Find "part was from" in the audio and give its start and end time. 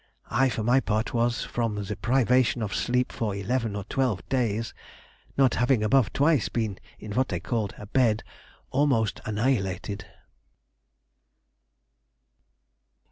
0.79-1.75